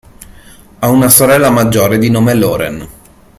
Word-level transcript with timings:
Ha 0.79 0.87
una 0.89 1.09
sorella 1.09 1.51
maggiore 1.51 1.99
di 1.99 2.09
nome 2.09 2.33
Lauren. 2.33 2.87